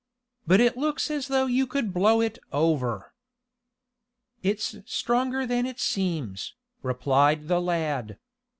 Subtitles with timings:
[0.47, 3.13] But it looks as though you could blow it over."
[4.41, 8.17] "It's stronger than it seems," replied the lad.